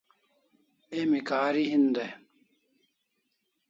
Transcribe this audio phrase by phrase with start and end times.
[0.97, 2.11] Emi kahari hin dai